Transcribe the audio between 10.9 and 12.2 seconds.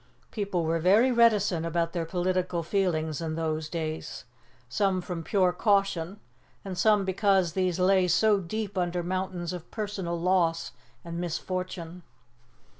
and misfortune.